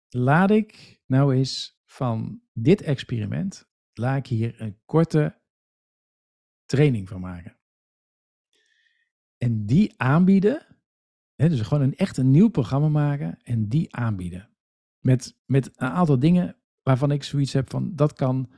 laat 0.08 0.50
ik 0.50 1.00
nou 1.06 1.35
eens 1.35 1.80
van 1.85 2.42
dit 2.52 2.82
experiment, 2.82 3.68
laat 3.92 4.18
ik 4.18 4.26
hier 4.26 4.61
een 4.61 4.80
korte 4.85 5.40
training 6.64 7.08
van 7.08 7.20
maken. 7.20 7.58
En 9.37 9.66
die 9.66 9.94
aanbieden, 9.96 10.71
dus 11.49 11.61
gewoon 11.61 11.82
een 11.82 11.96
echt 11.96 12.16
een 12.16 12.30
nieuw 12.30 12.49
programma 12.49 12.88
maken 12.88 13.38
en 13.42 13.68
die 13.68 13.94
aanbieden. 13.94 14.49
Met, 14.99 15.38
met 15.46 15.66
een 15.66 15.88
aantal 15.88 16.18
dingen 16.18 16.56
waarvan 16.82 17.11
ik 17.11 17.22
zoiets 17.22 17.52
heb 17.52 17.70
van, 17.70 17.94
dat 17.94 18.12
kan 18.12 18.50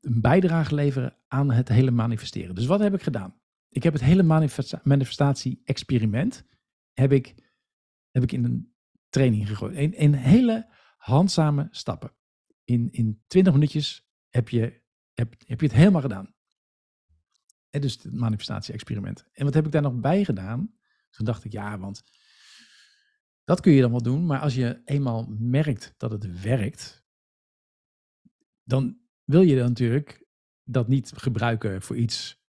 een 0.00 0.20
bijdrage 0.20 0.74
leveren 0.74 1.16
aan 1.28 1.50
het 1.50 1.68
hele 1.68 1.90
manifesteren. 1.90 2.54
Dus 2.54 2.66
wat 2.66 2.80
heb 2.80 2.94
ik 2.94 3.02
gedaan? 3.02 3.40
Ik 3.68 3.82
heb 3.82 3.92
het 3.92 4.02
hele 4.02 4.48
manifestatie-experiment 4.82 6.44
heb 6.92 7.12
ik, 7.12 7.34
heb 8.10 8.22
ik 8.22 8.32
in 8.32 8.44
een 8.44 8.74
training 9.08 9.48
gegooid. 9.48 9.76
In, 9.76 9.94
in 9.94 10.12
hele 10.12 10.68
handzame 10.96 11.68
stappen. 11.70 12.12
In, 12.64 12.88
in 12.90 13.22
20 13.26 13.52
minuutjes 13.52 14.08
heb 14.28 14.48
je, 14.48 14.82
heb, 15.14 15.34
heb 15.46 15.60
je 15.60 15.66
het 15.66 15.76
helemaal 15.76 16.00
gedaan. 16.00 16.34
En 17.70 17.80
dus 17.80 18.02
het 18.02 18.12
manifestatie-experiment. 18.12 19.24
En 19.32 19.44
wat 19.44 19.54
heb 19.54 19.66
ik 19.66 19.72
daar 19.72 19.82
nog 19.82 20.00
bij 20.00 20.24
gedaan? 20.24 20.74
Toen 21.10 21.26
dacht 21.26 21.44
ik, 21.44 21.52
ja, 21.52 21.78
want 21.78 22.02
dat 23.44 23.60
kun 23.60 23.72
je 23.72 23.80
dan 23.80 23.90
wel 23.90 24.02
doen. 24.02 24.26
Maar 24.26 24.40
als 24.40 24.54
je 24.54 24.82
eenmaal 24.84 25.26
merkt 25.38 25.94
dat 25.96 26.10
het 26.10 26.42
werkt, 26.42 27.04
dan 28.62 28.98
wil 29.24 29.40
je 29.40 29.56
dan 29.56 29.68
natuurlijk 29.68 30.24
dat 30.62 30.88
niet 30.88 31.12
gebruiken 31.14 31.82
voor 31.82 31.96
iets 31.96 32.42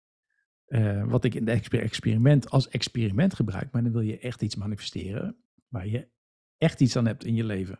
uh, 0.68 1.03
wat 1.03 1.24
ik 1.24 1.36
in 1.36 1.48
het 1.48 1.70
experiment 1.74 2.50
als 2.50 2.68
experiment 2.68 3.34
gebruik, 3.34 3.72
maar 3.72 3.84
dan 3.84 3.91
wil 3.91 4.01
je 4.01 4.20
echt 4.20 4.41
iets 4.41 4.56
manifesteren 4.56 5.44
waar 5.68 5.88
je 5.88 6.10
echt 6.58 6.82
iets 6.82 6.96
aan 6.96 7.06
hebt 7.06 7.24
in 7.24 7.36
je 7.36 7.44
leven. 7.44 7.80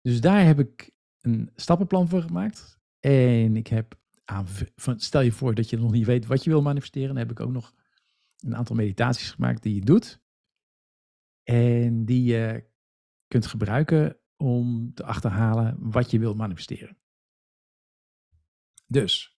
Dus 0.00 0.20
daar 0.20 0.44
heb 0.44 0.58
ik 0.58 0.90
een 1.20 1.50
stappenplan 1.54 2.08
voor 2.08 2.22
gemaakt. 2.22 2.80
En 3.00 3.56
ik 3.56 3.66
heb 3.66 4.00
aan, 4.24 4.46
stel 4.96 5.20
je 5.20 5.32
voor 5.32 5.54
dat 5.54 5.70
je 5.70 5.76
nog 5.76 5.92
niet 5.92 6.06
weet 6.06 6.26
wat 6.26 6.44
je 6.44 6.50
wil 6.50 6.62
manifesteren, 6.62 7.08
dan 7.08 7.16
heb 7.16 7.30
ik 7.30 7.40
ook 7.40 7.52
nog 7.52 7.74
een 8.38 8.56
aantal 8.56 8.76
meditaties 8.76 9.30
gemaakt 9.30 9.62
die 9.62 9.74
je 9.74 9.80
doet. 9.80 10.20
En 11.42 12.04
die 12.04 12.24
je 12.24 12.70
kunt 13.26 13.46
gebruiken 13.46 14.20
om 14.36 14.94
te 14.94 15.04
achterhalen 15.04 15.76
wat 15.78 16.10
je 16.10 16.18
wil 16.18 16.34
manifesteren. 16.34 16.98
Dus, 18.86 19.38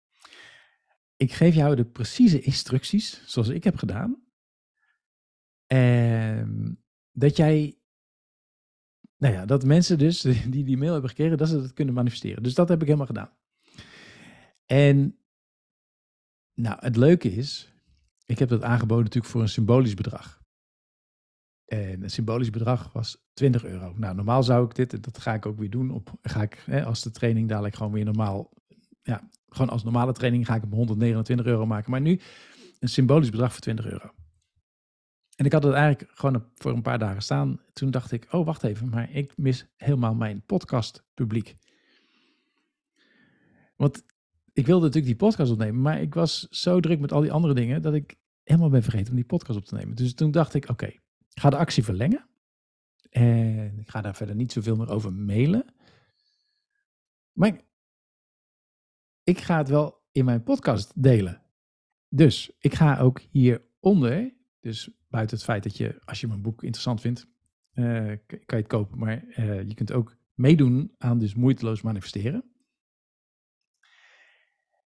ik 1.17 1.33
geef 1.33 1.55
jou 1.55 1.77
de 1.77 1.85
precieze 1.85 2.41
instructies, 2.41 3.27
zoals 3.27 3.49
ik 3.49 3.65
heb 3.65 3.77
gedaan. 3.77 4.23
En 5.67 6.83
dat 7.13 7.37
jij, 7.37 7.79
nou 9.17 9.35
ja, 9.35 9.47
dat 9.47 9.65
mensen 9.65 9.99
dus 9.99 10.21
die 10.55 10.65
die 10.65 10.77
mail 10.77 10.93
hebben 10.93 11.11
gekregen, 11.11 11.39
dat 11.39 11.49
ze 11.49 11.61
dat 11.61 11.73
kunnen 11.73 11.95
manifesteren. 11.95 12.43
Dus 12.43 12.55
dat 12.55 12.69
heb 12.69 12.81
ik 12.81 12.87
helemaal 12.87 13.07
gedaan. 13.07 13.37
En 14.67 15.19
nou, 16.55 16.79
het 16.81 16.97
leuke 16.97 17.33
is, 17.33 17.73
ik 18.29 18.39
heb 18.39 18.49
dat 18.49 18.63
aangeboden 18.63 19.05
natuurlijk 19.05 19.33
voor 19.33 19.43
een 19.43 19.49
symbolisch 19.49 19.95
bedrag. 19.95 20.41
En 21.65 22.03
een 22.03 22.11
symbolisch 22.11 22.51
bedrag 22.51 22.93
was 22.93 23.27
20 23.33 23.65
euro. 23.65 23.95
Nou, 23.97 24.15
normaal 24.15 24.43
zou 24.43 24.65
ik 24.65 24.75
dit, 24.75 24.93
en 24.93 25.01
dat 25.01 25.19
ga 25.19 25.35
ik 25.35 25.47
ook 25.47 25.59
weer 25.59 25.71
doen, 25.71 25.91
op, 25.91 26.13
ga 26.23 26.43
ik 26.43 26.63
hè, 26.65 26.85
als 26.85 27.03
de 27.03 27.11
training 27.11 27.49
dadelijk 27.49 27.75
gewoon 27.75 27.93
weer 27.93 28.05
normaal, 28.05 28.53
ja, 29.03 29.29
gewoon 29.49 29.69
als 29.69 29.85
normale 29.85 30.13
training 30.13 30.47
ga 30.47 30.55
ik 30.55 30.61
hem 30.61 30.73
129 30.73 31.47
euro 31.47 31.67
maken. 31.67 31.91
Maar 31.91 32.01
nu 32.01 32.21
een 32.79 32.89
symbolisch 32.89 33.31
bedrag 33.31 33.53
voor 33.53 33.61
20 33.61 33.87
euro. 33.87 34.11
En 35.37 35.45
ik 35.45 35.53
had 35.53 35.63
het 35.63 35.75
eigenlijk 35.75 36.19
gewoon 36.19 36.45
voor 36.55 36.73
een 36.73 36.83
paar 36.83 36.99
dagen 36.99 37.23
staan. 37.23 37.61
Toen 37.73 37.91
dacht 37.91 38.13
ik, 38.13 38.27
oh 38.31 38.47
wacht 38.47 38.63
even, 38.63 38.89
maar 38.89 39.11
ik 39.11 39.37
mis 39.37 39.67
helemaal 39.77 40.15
mijn 40.15 40.43
podcast 40.47 41.05
publiek. 41.15 41.57
Want 43.77 44.05
ik 44.59 44.67
wilde 44.67 44.85
natuurlijk 44.85 45.19
die 45.19 45.29
podcast 45.29 45.53
opnemen, 45.53 45.81
maar 45.81 46.01
ik 46.01 46.15
was 46.15 46.49
zo 46.51 46.81
druk 46.81 47.01
met 47.01 47.13
al 47.13 47.21
die 47.21 47.33
andere 47.33 47.55
dingen 47.55 47.83
dat 47.83 47.95
ik 47.95 48.17
helemaal 48.43 48.69
ben 48.69 48.83
vergeten 48.83 49.11
om 49.11 49.17
die 49.17 49.25
podcast 49.25 49.59
op 49.59 49.65
te 49.65 49.75
nemen. 49.75 49.97
Dus 49.97 50.15
toen 50.15 50.31
dacht 50.31 50.55
ik, 50.55 50.69
oké, 50.69 50.87
ik 50.87 51.01
ga 51.35 51.51
de 51.51 51.57
actie 51.57 51.85
verlengen. 51.85 52.27
En 53.11 53.79
ik 53.79 53.89
ga 53.89 54.01
daar 54.01 54.17
verder 54.17 54.35
niet 54.35 54.53
zoveel 54.53 54.77
meer 54.77 54.91
over 54.91 55.13
mailen. 55.13 55.65
Maar 57.33 57.61
ik 59.25 59.39
ga 59.39 59.57
het 59.59 59.69
wel 59.69 60.03
in 60.13 60.25
mijn 60.25 60.43
podcast 60.43 61.03
delen. 61.03 61.43
Dus 62.09 62.53
ik 62.59 62.75
ga 62.75 62.99
ook 62.99 63.21
hieronder, 63.21 64.35
dus 64.61 64.91
buiten 65.09 65.37
het 65.37 65.45
feit 65.45 65.63
dat 65.63 65.77
je, 65.77 66.01
als 66.05 66.21
je 66.21 66.27
mijn 66.27 66.43
boek 66.43 66.63
interessant 66.63 67.01
vindt, 67.01 67.27
uh, 67.75 67.85
kan 68.27 68.39
je 68.47 68.57
het 68.57 68.67
kopen. 68.67 68.99
Maar 68.99 69.25
uh, 69.25 69.63
je 69.69 69.75
kunt 69.75 69.93
ook 69.93 70.17
meedoen 70.35 70.95
aan 70.99 71.19
dus 71.19 71.35
moeiteloos 71.35 71.83
manifesteren. 71.83 72.45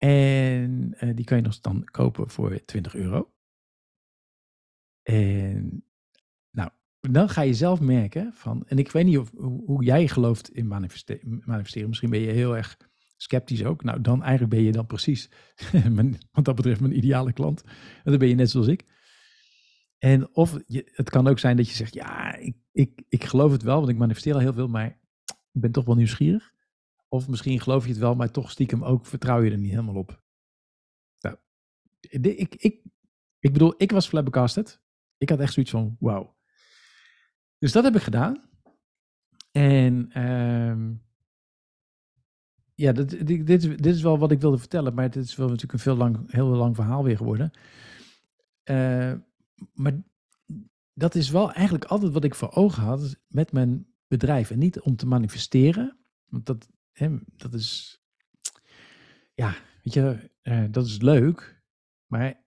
En 0.08 0.94
uh, 1.04 1.16
die 1.16 1.26
kan 1.26 1.38
je 1.38 1.44
nog 1.44 1.60
dan 1.60 1.84
kopen 1.84 2.30
voor 2.30 2.66
20 2.66 2.96
euro. 2.96 3.32
En 5.04 5.84
nou, 6.52 6.70
dan 7.00 7.30
ga 7.30 7.42
je 7.42 7.54
zelf 7.54 7.80
merken 7.80 8.34
van, 8.34 8.68
en 8.68 8.78
ik 8.78 8.92
weet 8.92 9.06
niet 9.06 9.18
of, 9.18 9.32
hoe, 9.66 9.84
jij 9.84 10.08
gelooft 10.08 10.50
in 10.50 10.68
manifesteren, 10.68 11.42
manifesteren. 11.46 11.88
Misschien 11.88 12.10
ben 12.10 12.20
je 12.20 12.32
heel 12.32 12.56
erg 12.56 12.78
sceptisch 13.18 13.64
ook. 13.64 13.84
Nou, 13.84 14.02
dan 14.02 14.24
eigenlijk 14.24 14.54
ben 14.54 14.64
je 14.64 14.72
dan 14.72 14.86
precies, 14.86 15.30
wat 16.32 16.46
dat 16.46 16.56
betreft, 16.56 16.80
mijn 16.80 16.98
ideale 16.98 17.34
klant. 17.34 17.64
En 18.04 18.12
dan 18.12 18.18
ben 18.18 18.28
je 18.28 18.36
net 18.36 18.50
zoals 18.50 18.68
ik. 18.68 18.86
En 19.98 20.36
of 20.36 20.58
je, 20.66 20.92
het 20.94 21.10
kan 21.10 21.28
ook 21.28 21.40
zijn 21.40 21.58
dat 21.58 21.70
je 21.70 21.76
zegt, 21.76 21.94
ja, 21.94 22.36
ik, 22.36 22.56
ik, 22.72 23.04
ik 23.10 23.24
geloof 23.24 23.52
het 23.52 23.64
wel, 23.64 23.78
want 23.78 23.90
ik 23.90 23.98
manifesteer 23.98 24.34
al 24.34 24.40
heel 24.40 24.54
veel, 24.54 24.68
maar 24.68 25.00
ik 25.26 25.62
ben 25.62 25.72
toch 25.72 25.86
wel 25.86 25.96
nieuwsgierig. 25.96 26.56
Of 27.08 27.28
misschien 27.28 27.60
geloof 27.60 27.84
je 27.84 27.90
het 27.90 28.00
wel, 28.00 28.16
maar 28.16 28.32
toch 28.32 28.52
stiekem 28.52 28.84
ook 28.84 29.06
vertrouw 29.06 29.42
je 29.42 29.52
er 29.52 29.58
niet 29.58 29.72
helemaal 29.72 29.96
op. 29.96 30.24
Nou, 31.20 31.38
ik, 32.00 32.56
ik, 32.56 32.82
ik 33.40 33.54
bedoel, 33.54 33.74
ik 33.78 33.92
was 33.92 34.08
flabbergasted. 34.08 34.82
Ik 35.18 35.30
had 35.30 35.40
echt 35.40 35.54
zoiets 35.54 35.72
van, 35.72 35.96
wauw. 36.00 36.38
Dus 37.58 37.72
dat 37.72 37.84
heb 37.84 37.96
ik 37.96 38.02
gedaan. 38.02 38.50
En 39.52 40.22
um, 40.24 41.06
ja, 42.76 42.92
dit, 42.92 43.28
dit, 43.28 43.48
dit, 43.48 43.86
is 43.86 44.02
wel 44.02 44.18
wat 44.18 44.32
ik 44.32 44.42
wilde 44.42 44.58
vertellen, 44.58 44.94
maar 44.94 45.04
het 45.04 45.16
is 45.16 45.36
wel 45.36 45.48
natuurlijk 45.48 45.74
een 45.74 45.80
veel 45.80 45.96
lang, 45.96 46.32
heel 46.32 46.48
lang 46.48 46.76
verhaal 46.76 47.04
weer 47.04 47.18
geworden. 47.18 47.52
Uh, 48.70 49.14
maar 49.74 50.04
dat 50.94 51.16
is 51.16 51.30
wel 51.30 51.52
eigenlijk 51.52 51.86
altijd 51.86 52.14
wat 52.14 52.24
ik 52.24 52.36
voor 52.36 52.52
ogen 52.52 52.84
had 52.84 53.20
met 53.28 53.52
mijn 53.52 53.88
bedrijf. 54.08 54.52
En 54.52 54.60
niet 54.60 54.80
om 54.80 54.96
te 54.96 55.08
manifesteren, 55.08 55.98
want 56.26 56.46
dat, 56.46 56.70
dat 57.36 57.54
is, 57.54 58.02
ja, 59.34 59.56
weet 59.84 59.94
je, 59.94 60.32
uh, 60.44 60.66
dat 60.72 60.86
is 60.86 61.02
leuk. 61.02 61.64
Maar 62.06 62.46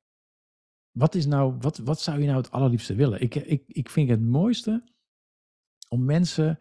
wat 0.90 1.14
is 1.14 1.26
nou, 1.26 1.56
wat, 1.58 1.78
wat 1.78 2.00
zou 2.00 2.20
je 2.20 2.26
nou 2.26 2.36
het 2.36 2.50
allerliefste 2.50 2.94
willen? 2.94 3.20
Ik, 3.20 3.34
ik, 3.34 3.62
ik 3.66 3.90
vind 3.90 4.08
het 4.08 4.20
mooiste 4.20 4.92
om 5.88 6.04
mensen 6.04 6.58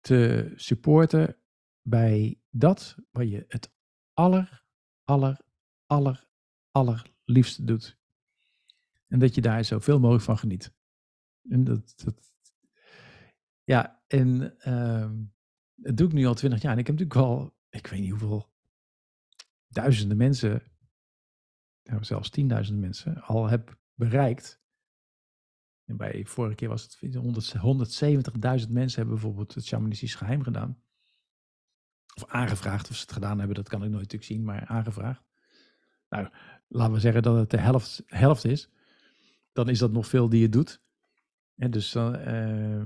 te 0.00 0.52
supporten 0.56 1.36
bij 1.82 2.40
dat 2.50 2.96
wat 3.10 3.30
je 3.30 3.44
het 3.48 3.74
aller, 4.12 4.64
aller, 5.04 5.40
aller, 5.86 6.28
allerliefste 6.70 7.64
doet. 7.64 7.98
En 9.06 9.18
dat 9.18 9.34
je 9.34 9.40
daar 9.40 9.64
zoveel 9.64 10.00
mogelijk 10.00 10.24
van 10.24 10.38
geniet. 10.38 10.74
En 11.48 11.64
dat, 11.64 11.94
dat 12.04 12.32
ja, 13.64 14.02
en 14.06 14.56
uh, 14.66 15.10
dat 15.74 15.96
doe 15.96 16.06
ik 16.06 16.12
nu 16.12 16.26
al 16.26 16.34
twintig 16.34 16.62
jaar. 16.62 16.72
En 16.72 16.78
ik 16.78 16.86
heb 16.86 16.98
natuurlijk 16.98 17.26
al, 17.26 17.54
ik 17.68 17.86
weet 17.86 18.00
niet 18.00 18.10
hoeveel, 18.10 18.52
duizenden 19.68 20.16
mensen, 20.16 20.62
nou, 21.82 22.04
zelfs 22.04 22.30
tienduizenden 22.30 22.82
mensen, 22.82 23.22
al 23.22 23.48
heb 23.48 23.78
bereikt. 23.94 24.62
En 25.84 25.96
bij 25.96 26.24
vorige 26.24 26.54
keer 26.54 26.68
was 26.68 26.82
het 26.82 27.16
170.000 27.16 28.70
mensen 28.70 28.98
hebben 28.98 29.14
bijvoorbeeld 29.14 29.54
het 29.54 29.64
shamanistisch 29.64 30.14
geheim 30.14 30.42
gedaan. 30.42 30.82
Of 32.14 32.24
aangevraagd, 32.26 32.90
of 32.90 32.96
ze 32.96 33.02
het 33.02 33.12
gedaan 33.12 33.38
hebben, 33.38 33.56
dat 33.56 33.68
kan 33.68 33.82
ik 33.82 33.88
nooit 33.88 34.02
natuurlijk 34.02 34.30
zien, 34.30 34.44
maar 34.44 34.66
aangevraagd. 34.66 35.22
Nou, 36.08 36.28
laten 36.68 36.92
we 36.94 37.00
zeggen 37.00 37.22
dat 37.22 37.36
het 37.36 37.50
de 37.50 37.58
helft, 37.58 38.02
helft 38.06 38.44
is. 38.44 38.70
Dan 39.52 39.68
is 39.68 39.78
dat 39.78 39.92
nog 39.92 40.06
veel 40.06 40.28
die 40.28 40.40
je 40.40 40.48
doet. 40.48 40.82
En 41.56 41.70
dus, 41.70 41.92
dan, 41.92 42.18
uh, 42.28 42.84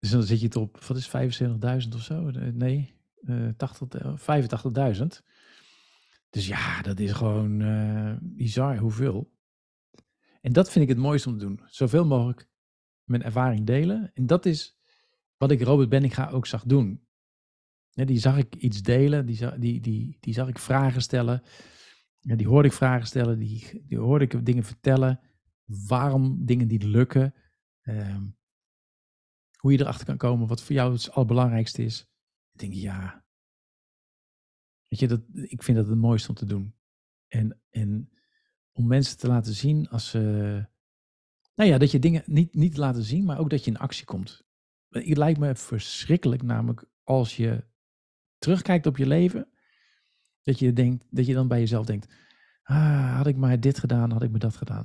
dus 0.00 0.10
dan 0.10 0.22
zit 0.22 0.40
je 0.40 0.46
het 0.46 0.56
op, 0.56 0.84
wat 0.84 0.96
is 0.96 1.08
75.000 1.08 1.94
of 1.94 2.02
zo? 2.02 2.30
Nee, 2.52 2.94
uh, 3.22 3.48
85.000. 4.96 5.06
Dus 6.30 6.46
ja, 6.46 6.82
dat 6.82 6.98
is 6.98 7.12
gewoon 7.12 7.60
uh, 7.60 8.16
bizar 8.20 8.76
hoeveel. 8.76 9.32
En 10.40 10.52
dat 10.52 10.70
vind 10.70 10.84
ik 10.84 10.90
het 10.90 10.98
mooiste 10.98 11.28
om 11.28 11.38
te 11.38 11.44
doen. 11.44 11.60
Zoveel 11.66 12.06
mogelijk 12.06 12.48
mijn 13.04 13.22
ervaring 13.22 13.66
delen. 13.66 14.10
En 14.14 14.26
dat 14.26 14.46
is 14.46 14.78
wat 15.36 15.50
ik 15.50 15.62
Robert 15.62 15.88
Benninga 15.88 16.28
ook 16.30 16.46
zag 16.46 16.64
doen. 16.64 17.06
Ja, 17.90 18.04
die 18.04 18.18
zag 18.18 18.36
ik 18.36 18.54
iets 18.54 18.82
delen, 18.82 19.26
die, 19.26 19.58
die, 19.58 19.80
die, 19.80 20.16
die 20.20 20.34
zag 20.34 20.48
ik 20.48 20.58
vragen 20.58 21.02
stellen. 21.02 21.42
Ja, 22.18 22.36
die 22.36 22.48
hoorde 22.48 22.68
ik 22.68 22.74
vragen 22.74 23.06
stellen, 23.06 23.38
die, 23.38 23.82
die 23.86 23.98
hoorde 23.98 24.24
ik 24.24 24.46
dingen 24.46 24.64
vertellen. 24.64 25.20
Waarom 25.64 26.44
dingen 26.44 26.66
niet 26.66 26.82
lukken. 26.82 27.34
Um, 27.82 28.38
hoe 29.60 29.72
je 29.72 29.80
erachter 29.80 30.06
kan 30.06 30.16
komen 30.16 30.46
wat 30.46 30.62
voor 30.62 30.74
jou 30.74 30.92
het 30.92 31.10
allerbelangrijkste 31.10 31.82
is. 31.82 32.00
Ik 32.52 32.60
denk, 32.60 32.72
ja. 32.72 33.24
Weet 34.88 35.00
je, 35.00 35.08
dat, 35.08 35.20
ik 35.32 35.62
vind 35.62 35.76
dat 35.76 35.86
het 35.86 35.98
mooiste 35.98 36.28
om 36.28 36.34
te 36.34 36.44
doen. 36.44 36.74
En, 37.26 37.60
en 37.70 38.10
om 38.72 38.86
mensen 38.86 39.18
te 39.18 39.26
laten 39.26 39.54
zien 39.54 39.88
als 39.88 40.08
ze. 40.08 40.18
Nou 41.54 41.70
ja, 41.70 41.78
dat 41.78 41.90
je 41.90 41.98
dingen 41.98 42.22
niet, 42.26 42.54
niet 42.54 42.76
laten 42.76 43.02
zien, 43.02 43.24
maar 43.24 43.38
ook 43.38 43.50
dat 43.50 43.64
je 43.64 43.70
in 43.70 43.78
actie 43.78 44.04
komt. 44.04 44.44
Het 44.88 45.16
lijkt 45.16 45.38
me 45.38 45.54
verschrikkelijk, 45.54 46.42
namelijk 46.42 46.84
als 47.02 47.36
je 47.36 47.64
terugkijkt 48.38 48.86
op 48.86 48.96
je 48.96 49.06
leven, 49.06 49.48
dat 50.42 50.58
je, 50.58 50.72
denkt, 50.72 51.04
dat 51.10 51.26
je 51.26 51.34
dan 51.34 51.48
bij 51.48 51.58
jezelf 51.58 51.86
denkt, 51.86 52.14
ah, 52.62 53.16
had 53.16 53.26
ik 53.26 53.36
maar 53.36 53.60
dit 53.60 53.78
gedaan, 53.78 54.10
had 54.10 54.22
ik 54.22 54.30
maar 54.30 54.40
dat 54.40 54.56
gedaan. 54.56 54.84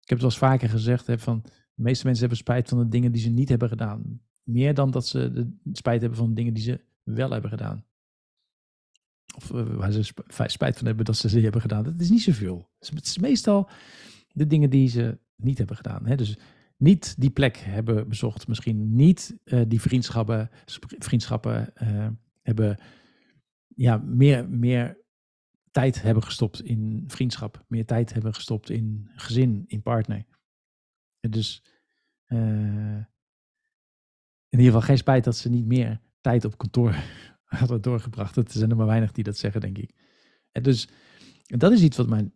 Ik 0.00 0.08
heb 0.08 0.18
het 0.18 0.20
wel 0.20 0.30
eens 0.30 0.38
vaker 0.38 0.68
gezegd, 0.68 1.06
hè, 1.06 1.18
van 1.18 1.44
de 1.80 1.86
meeste 1.86 2.04
mensen 2.04 2.26
hebben 2.26 2.44
spijt 2.44 2.68
van 2.68 2.78
de 2.78 2.88
dingen 2.88 3.12
die 3.12 3.22
ze 3.22 3.28
niet 3.28 3.48
hebben 3.48 3.68
gedaan. 3.68 4.20
Meer 4.42 4.74
dan 4.74 4.90
dat 4.90 5.06
ze 5.06 5.32
de 5.32 5.58
spijt 5.72 6.00
hebben 6.00 6.18
van 6.18 6.28
de 6.28 6.34
dingen 6.34 6.54
die 6.54 6.62
ze 6.62 6.80
wel 7.02 7.30
hebben 7.30 7.50
gedaan. 7.50 7.84
Of 9.36 9.50
uh, 9.50 9.74
waar 9.74 9.92
ze 9.92 10.12
spijt 10.46 10.76
van 10.76 10.86
hebben 10.86 11.04
dat 11.04 11.16
ze 11.16 11.28
ze 11.28 11.40
hebben 11.40 11.60
gedaan. 11.60 11.84
Dat 11.84 12.00
is 12.00 12.10
niet 12.10 12.22
zoveel. 12.22 12.70
Het 12.78 13.06
is 13.06 13.18
meestal 13.18 13.68
de 14.32 14.46
dingen 14.46 14.70
die 14.70 14.88
ze 14.88 15.18
niet 15.36 15.58
hebben 15.58 15.76
gedaan. 15.76 16.06
Hè? 16.06 16.16
Dus 16.16 16.38
niet 16.76 17.14
die 17.18 17.30
plek 17.30 17.56
hebben 17.56 18.08
bezocht. 18.08 18.48
Misschien 18.48 18.94
niet 18.94 19.38
uh, 19.44 19.62
die 19.68 19.80
vriendschappen, 19.80 20.50
vriendschappen 20.98 21.72
uh, 21.82 22.08
hebben 22.42 22.78
ja, 23.66 23.96
meer, 23.96 24.48
meer 24.48 24.98
tijd 25.70 26.02
hebben 26.02 26.22
gestopt 26.22 26.62
in 26.62 27.04
vriendschap, 27.06 27.64
meer 27.68 27.86
tijd 27.86 28.12
hebben 28.12 28.34
gestopt 28.34 28.70
in 28.70 29.10
gezin, 29.14 29.64
in 29.66 29.82
partner. 29.82 30.24
Dus 31.20 31.62
uh, 32.26 33.04
in 34.48 34.58
ieder 34.58 34.66
geval 34.66 34.80
geen 34.80 34.98
spijt 34.98 35.24
dat 35.24 35.36
ze 35.36 35.48
niet 35.48 35.66
meer 35.66 36.00
tijd 36.20 36.44
op 36.44 36.58
kantoor 36.58 36.94
hadden 37.44 37.82
doorgebracht. 37.82 38.36
Er 38.36 38.44
zijn 38.48 38.70
er 38.70 38.76
maar 38.76 38.86
weinig 38.86 39.12
die 39.12 39.24
dat 39.24 39.36
zeggen, 39.36 39.60
denk 39.60 39.78
ik. 39.78 39.94
En 40.52 40.62
dus 40.62 40.88
dat 41.46 41.72
is 41.72 41.82
iets 41.82 41.96
wat 41.96 42.08
mij 42.08 42.32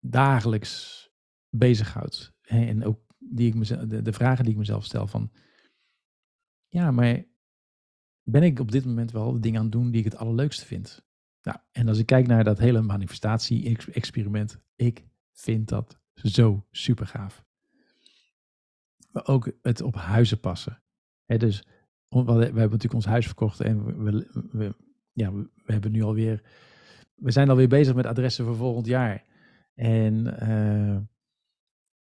dagelijks 0.00 1.02
bezighoudt. 1.48 2.32
En 2.42 2.84
ook 2.84 3.00
die 3.18 3.48
ik 3.48 3.54
mezelf, 3.54 3.80
de, 3.86 4.02
de 4.02 4.12
vragen 4.12 4.44
die 4.44 4.52
ik 4.52 4.58
mezelf 4.58 4.84
stel 4.84 5.06
van, 5.06 5.32
ja, 6.68 6.90
maar 6.90 7.24
ben 8.22 8.42
ik 8.42 8.58
op 8.60 8.70
dit 8.70 8.84
moment 8.84 9.10
wel 9.12 9.32
de 9.32 9.40
dingen 9.40 9.58
aan 9.58 9.64
het 9.64 9.72
doen 9.72 9.90
die 9.90 9.98
ik 9.98 10.12
het 10.12 10.16
allerleukste 10.16 10.66
vind. 10.66 11.04
Nou, 11.42 11.58
en 11.70 11.88
als 11.88 11.98
ik 11.98 12.06
kijk 12.06 12.26
naar 12.26 12.44
dat 12.44 12.58
hele 12.58 12.82
manifestatie-experiment, 12.82 14.60
ik 14.74 15.06
vind 15.32 15.68
dat 15.68 16.00
zo 16.14 16.66
super 16.70 17.06
gaaf. 17.06 17.44
Maar 19.14 19.26
ook 19.26 19.52
het 19.62 19.82
op 19.82 19.94
huizen 19.94 20.40
passen. 20.40 20.82
Dus 21.26 21.66
we 22.08 22.20
hebben 22.20 22.54
natuurlijk 22.54 22.94
ons 22.94 23.04
huis 23.04 23.26
verkocht 23.26 23.60
en 23.60 24.04
we, 24.04 24.28
we, 24.50 24.74
ja, 25.12 25.32
we 25.32 25.72
hebben 25.72 25.92
nu 25.92 26.02
alweer, 26.02 26.42
we 27.14 27.30
zijn 27.30 27.50
alweer 27.50 27.68
bezig 27.68 27.94
met 27.94 28.06
adressen 28.06 28.44
voor 28.44 28.56
volgend 28.56 28.86
jaar. 28.86 29.24
En 29.74 30.26
uh, 30.42 30.98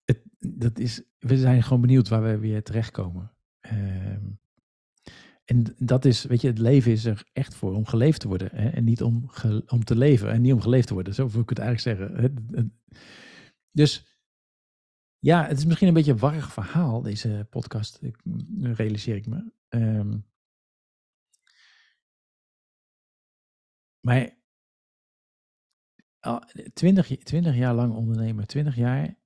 het, 0.04 0.22
dat 0.38 0.78
is, 0.78 1.02
we 1.18 1.38
zijn 1.38 1.62
gewoon 1.62 1.80
benieuwd 1.80 2.08
waar 2.08 2.22
we 2.22 2.38
weer 2.38 2.62
terechtkomen. 2.62 3.32
Uh, 3.72 4.16
en 5.44 5.74
dat 5.78 6.04
is, 6.04 6.24
weet 6.24 6.40
je, 6.40 6.48
het 6.48 6.58
leven 6.58 6.92
is 6.92 7.04
er 7.04 7.24
echt 7.32 7.54
voor 7.54 7.74
om 7.74 7.86
geleefd 7.86 8.20
te 8.20 8.28
worden. 8.28 8.48
Hè? 8.52 8.68
En 8.68 8.84
niet 8.84 9.02
om, 9.02 9.30
om 9.66 9.84
te 9.84 9.96
leven 9.96 10.30
en 10.30 10.40
niet 10.40 10.52
om 10.52 10.60
geleefd 10.60 10.86
te 10.86 10.94
worden. 10.94 11.14
Zo 11.14 11.28
wil 11.28 11.40
ik 11.40 11.48
het 11.48 11.58
eigenlijk 11.58 11.98
zeggen. 11.98 12.44
Dus 13.70 14.15
ja, 15.26 15.46
het 15.46 15.58
is 15.58 15.64
misschien 15.64 15.88
een 15.88 15.94
beetje 15.94 16.12
een 16.12 16.18
warrig 16.18 16.52
verhaal, 16.52 17.02
deze 17.02 17.46
podcast. 17.50 18.02
Ik, 18.02 18.16
realiseer 18.62 19.16
ik 19.16 19.26
me. 19.26 19.52
Um, 19.68 20.26
maar 24.00 24.36
20, 26.72 27.06
20 27.06 27.56
jaar 27.56 27.74
lang 27.74 27.94
ondernemen, 27.94 28.46
20 28.46 28.76
jaar. 28.76 29.16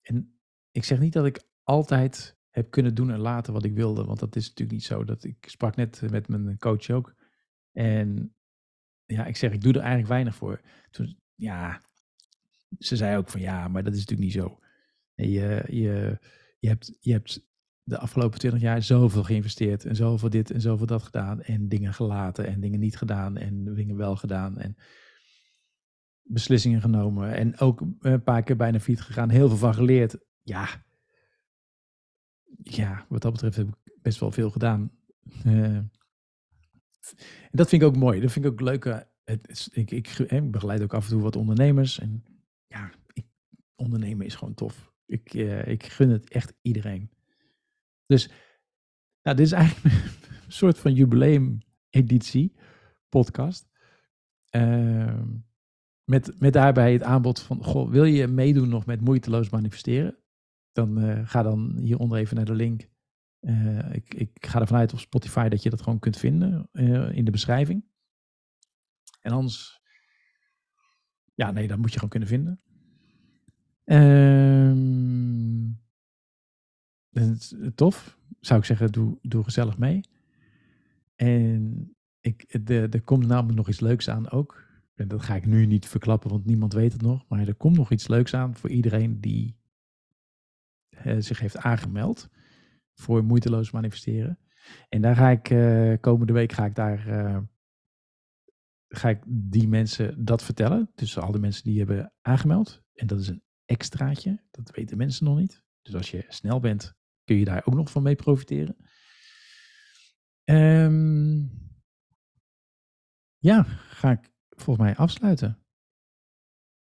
En 0.00 0.38
ik 0.70 0.84
zeg 0.84 0.98
niet 0.98 1.12
dat 1.12 1.26
ik 1.26 1.42
altijd 1.62 2.36
heb 2.50 2.70
kunnen 2.70 2.94
doen 2.94 3.10
en 3.10 3.18
laten 3.18 3.52
wat 3.52 3.64
ik 3.64 3.74
wilde, 3.74 4.04
want 4.04 4.18
dat 4.18 4.36
is 4.36 4.48
natuurlijk 4.48 4.78
niet 4.78 4.86
zo. 4.86 5.04
Dat 5.04 5.24
ik 5.24 5.48
sprak 5.48 5.76
net 5.76 6.10
met 6.10 6.28
mijn 6.28 6.58
coach 6.58 6.90
ook. 6.90 7.14
En 7.72 8.34
ja, 9.04 9.26
ik 9.26 9.36
zeg, 9.36 9.52
ik 9.52 9.60
doe 9.60 9.72
er 9.72 9.80
eigenlijk 9.80 10.08
weinig 10.08 10.34
voor. 10.34 10.60
Ja, 11.34 11.82
ze 12.78 12.96
zei 12.96 13.16
ook 13.16 13.28
van 13.28 13.40
ja, 13.40 13.68
maar 13.68 13.84
dat 13.84 13.92
is 13.92 13.98
natuurlijk 13.98 14.28
niet 14.28 14.42
zo. 14.42 14.60
Je, 15.16 15.64
je, 15.68 16.18
je, 16.58 16.68
hebt, 16.68 16.96
je 17.00 17.12
hebt 17.12 17.46
de 17.82 17.98
afgelopen 17.98 18.38
20 18.38 18.60
jaar 18.60 18.82
zoveel 18.82 19.22
geïnvesteerd 19.22 19.84
en 19.84 19.96
zoveel 19.96 20.30
dit 20.30 20.50
en 20.50 20.60
zoveel 20.60 20.86
dat 20.86 21.02
gedaan 21.02 21.42
en 21.42 21.68
dingen 21.68 21.94
gelaten 21.94 22.46
en 22.46 22.60
dingen 22.60 22.80
niet 22.80 22.96
gedaan 22.96 23.36
en 23.36 23.74
dingen 23.74 23.96
wel 23.96 24.16
gedaan 24.16 24.58
en 24.58 24.76
beslissingen 26.22 26.80
genomen 26.80 27.34
en 27.34 27.58
ook 27.58 27.82
een 28.00 28.22
paar 28.22 28.42
keer 28.42 28.56
bijna 28.56 28.80
fiets 28.80 29.00
gegaan, 29.00 29.28
heel 29.28 29.48
veel 29.48 29.56
van 29.56 29.74
geleerd. 29.74 30.18
Ja, 30.42 30.84
ja, 32.62 33.06
wat 33.08 33.22
dat 33.22 33.32
betreft 33.32 33.56
heb 33.56 33.68
ik 33.68 33.74
best 34.02 34.20
wel 34.20 34.30
veel 34.30 34.50
gedaan. 34.50 34.90
Uh, 35.46 35.78
dat 37.50 37.68
vind 37.68 37.82
ik 37.82 37.88
ook 37.88 37.96
mooi. 37.96 38.20
Dat 38.20 38.32
vind 38.32 38.44
ik 38.44 38.50
ook 38.50 38.60
leuk. 38.60 39.06
Ik, 39.24 39.90
ik, 39.90 40.18
ik, 40.18 40.50
begeleid 40.50 40.82
ook 40.82 40.94
af 40.94 41.04
en 41.04 41.10
toe 41.10 41.22
wat 41.22 41.36
ondernemers. 41.36 41.98
En 41.98 42.24
ja, 42.66 42.92
ik, 43.12 43.26
ondernemen 43.74 44.26
is 44.26 44.34
gewoon 44.34 44.54
tof. 44.54 44.94
Ik, 45.06 45.34
uh, 45.34 45.66
ik 45.66 45.86
gun 45.86 46.10
het 46.10 46.28
echt 46.30 46.54
iedereen. 46.62 47.10
Dus 48.06 48.30
nou, 49.22 49.36
dit 49.36 49.46
is 49.46 49.52
eigenlijk 49.52 49.94
een 50.46 50.52
soort 50.52 50.78
van 50.78 50.94
jubileum-editie 50.94 52.56
podcast. 53.08 53.68
Ehm, 54.50 55.34
met, 56.04 56.40
met 56.40 56.52
daarbij 56.52 56.92
het 56.92 57.02
aanbod 57.02 57.40
van, 57.40 57.90
wil 57.90 58.04
je 58.04 58.26
meedoen 58.26 58.68
nog 58.68 58.86
met 58.86 59.00
moeiteloos 59.00 59.50
manifesteren? 59.50 60.18
Dan 60.72 61.04
uh, 61.04 61.28
ga 61.28 61.42
dan 61.42 61.76
hieronder 61.76 62.18
even 62.18 62.36
naar 62.36 62.44
de 62.44 62.54
link. 62.54 62.88
Uh, 63.40 63.94
ik, 63.94 64.14
ik 64.14 64.46
ga 64.46 64.60
ervan 64.60 64.78
uit 64.78 64.92
op 64.92 64.98
Spotify 64.98 65.48
dat 65.48 65.62
je 65.62 65.70
dat 65.70 65.82
gewoon 65.82 65.98
kunt 65.98 66.16
vinden 66.16 66.68
in 67.12 67.24
de 67.24 67.30
beschrijving. 67.30 67.84
En 69.20 69.32
anders, 69.32 69.80
ja, 71.34 71.50
nee, 71.50 71.68
dat 71.68 71.78
moet 71.78 71.88
je 71.88 71.94
gewoon 71.94 72.10
kunnen 72.10 72.28
vinden. 72.28 72.60
Um, 73.86 75.80
tof. 77.74 78.18
Zou 78.40 78.60
ik 78.60 78.66
zeggen, 78.66 78.92
doe, 78.92 79.18
doe 79.22 79.44
gezellig 79.44 79.78
mee. 79.78 80.00
En 81.14 81.90
ik, 82.20 82.44
er 82.68 83.02
komt 83.02 83.26
namelijk 83.26 83.56
nog 83.56 83.68
iets 83.68 83.80
leuks 83.80 84.08
aan 84.08 84.30
ook. 84.30 84.64
En 84.94 85.08
dat 85.08 85.22
ga 85.22 85.34
ik 85.34 85.46
nu 85.46 85.66
niet 85.66 85.86
verklappen, 85.86 86.30
want 86.30 86.44
niemand 86.44 86.72
weet 86.72 86.92
het 86.92 87.02
nog. 87.02 87.24
Maar 87.28 87.48
er 87.48 87.54
komt 87.54 87.76
nog 87.76 87.90
iets 87.90 88.08
leuks 88.08 88.34
aan 88.34 88.54
voor 88.54 88.70
iedereen 88.70 89.20
die 89.20 89.56
uh, 91.04 91.16
zich 91.18 91.38
heeft 91.38 91.56
aangemeld 91.56 92.28
voor 92.94 93.24
moeiteloos 93.24 93.70
manifesteren. 93.70 94.38
En 94.88 95.00
daar 95.00 95.16
ga 95.16 95.30
ik 95.30 95.50
uh, 95.50 95.94
komende 96.00 96.32
week 96.32 96.52
ga 96.52 96.64
ik 96.64 96.74
daar 96.74 96.98
ga 98.88 99.08
ik 99.08 99.22
die 99.26 99.68
mensen 99.68 100.24
dat 100.24 100.42
vertellen. 100.42 100.90
Dus 100.94 101.18
al 101.18 101.32
de 101.32 101.38
mensen 101.38 101.64
die 101.64 101.78
hebben 101.78 102.12
aangemeld. 102.20 102.82
En 102.94 103.06
dat 103.06 103.20
is 103.20 103.28
een 103.28 103.42
extraatje. 103.66 104.42
Dat 104.50 104.70
weten 104.70 104.96
mensen 104.96 105.24
nog 105.24 105.38
niet. 105.38 105.64
Dus 105.82 105.94
als 105.94 106.10
je 106.10 106.24
snel 106.28 106.60
bent, 106.60 106.94
kun 107.24 107.36
je 107.36 107.44
daar 107.44 107.62
ook 107.64 107.74
nog 107.74 107.90
van 107.90 108.02
mee 108.02 108.16
profiteren. 108.16 108.76
Um, 110.44 111.66
ja, 113.38 113.62
ga 113.88 114.10
ik 114.10 114.32
volgens 114.48 114.86
mij 114.86 114.96
afsluiten. 114.96 115.58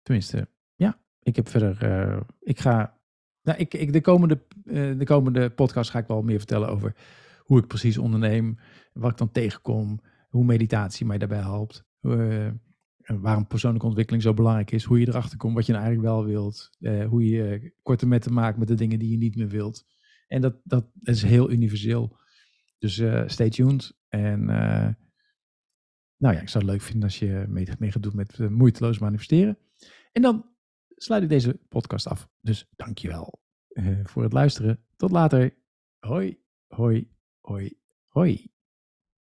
Tenminste, 0.03 0.49
ja, 0.75 1.01
ik 1.19 1.37
heb 1.37 1.49
verder. 1.49 1.85
Uh, 1.85 2.21
ik 2.41 2.61
ga. 2.61 3.01
Nou, 3.43 3.59
ik, 3.59 3.75
ik, 3.75 3.93
de, 3.93 4.01
komende, 4.01 4.47
uh, 4.65 4.99
de 4.99 5.05
komende 5.05 5.51
podcast 5.51 5.91
ga 5.91 5.99
ik 5.99 6.07
wel 6.07 6.23
meer 6.23 6.39
vertellen 6.39 6.69
over 6.69 6.97
hoe 7.39 7.59
ik 7.59 7.67
precies 7.67 7.99
onderneem, 7.99 8.59
wat 8.93 9.11
ik 9.11 9.17
dan 9.17 9.31
tegenkom, 9.33 10.01
hoe 10.29 10.45
meditatie 10.45 11.07
mij 11.07 11.19
daarbij 11.19 11.39
helpt. 11.39 11.85
Uh, 12.01 12.51
waarom 13.07 13.47
persoonlijke 13.47 13.87
ontwikkeling 13.87 14.23
zo 14.23 14.35
belangrijk 14.35 14.71
is, 14.71 14.85
hoe 14.85 15.01
je 15.01 15.09
erachter 15.09 15.39
komt 15.39 15.55
wat 15.55 15.67
je 15.67 15.73
nou 15.73 15.85
eigenlijk 15.85 16.15
wel 16.15 16.25
wilt, 16.25 16.71
hoe 17.09 17.29
je 17.29 17.73
korte 17.83 18.07
metten 18.07 18.33
maakt 18.33 18.59
met 18.59 18.69
de 18.69 18.75
dingen 18.75 18.99
die 18.99 19.11
je 19.11 19.17
niet 19.17 19.37
meer 19.37 19.49
wilt. 19.49 19.85
En 20.27 20.41
dat, 20.41 20.61
dat 20.65 20.87
is 21.03 21.23
heel 21.23 21.51
universeel. 21.51 22.19
Dus 22.79 22.99
uh, 22.99 23.23
stay 23.27 23.51
tuned. 23.51 23.99
En 24.09 24.45
nou 26.17 26.35
ja, 26.35 26.41
ik 26.41 26.49
zou 26.49 26.65
het 26.65 26.73
leuk 26.73 26.83
vinden 26.83 27.03
als 27.03 27.19
je 27.19 27.45
mee, 27.49 27.93
gaat 27.93 28.03
doen 28.03 28.17
met 28.17 28.51
moeiteloos 28.51 28.99
manifesteren. 28.99 29.59
En 30.13 30.23
dan 30.23 30.51
sluit 30.89 31.23
ik 31.23 31.29
deze 31.29 31.61
podcast 31.69 32.07
af. 32.07 32.29
Dus 32.41 32.69
dankjewel 32.77 33.41
voor 34.03 34.23
het 34.23 34.33
luisteren. 34.33 34.85
Tot 34.97 35.11
later. 35.11 35.57
Hoi, 35.99 36.39
hoi, 36.67 37.11
hoi, 37.41 37.79
hoi. 38.07 38.56